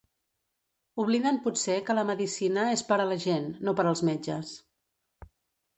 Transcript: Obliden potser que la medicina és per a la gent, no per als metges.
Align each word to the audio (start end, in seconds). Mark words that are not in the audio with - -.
Obliden 1.03 1.37
potser 1.43 1.75
que 1.91 1.97
la 1.99 2.07
medicina 2.11 2.65
és 2.79 2.85
per 2.89 2.99
a 3.05 3.07
la 3.13 3.19
gent, 3.29 3.47
no 3.69 3.79
per 3.81 3.87
als 3.93 4.07
metges. 4.13 4.57